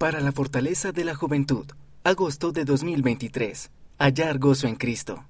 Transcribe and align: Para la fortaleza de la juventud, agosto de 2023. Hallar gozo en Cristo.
Para 0.00 0.20
la 0.20 0.30
fortaleza 0.30 0.92
de 0.92 1.02
la 1.02 1.16
juventud, 1.16 1.66
agosto 2.04 2.52
de 2.52 2.64
2023. 2.64 3.68
Hallar 3.98 4.38
gozo 4.38 4.68
en 4.68 4.76
Cristo. 4.76 5.24